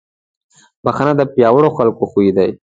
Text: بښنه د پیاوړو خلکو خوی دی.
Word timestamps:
بښنه 0.83 1.13
د 1.17 1.21
پیاوړو 1.33 1.69
خلکو 1.77 2.03
خوی 2.11 2.29
دی. 2.37 2.49